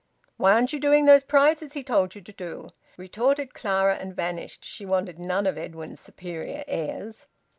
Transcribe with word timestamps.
"Why 0.37 0.53
aren't 0.53 0.73
you 0.73 0.79
doing 0.79 1.05
those 1.05 1.23
prizes 1.23 1.73
he 1.73 1.83
told 1.83 2.15
you 2.15 2.21
to 2.23 2.33
do?" 2.33 2.69
retorted 2.97 3.53
Clara, 3.53 3.97
and 3.97 4.15
vanished, 4.15 4.65
She 4.65 4.83
wanted 4.83 5.19
none 5.19 5.45
of 5.45 5.59
Edwin's 5.59 5.99
superior 5.99 6.63
airs. 6.67 7.27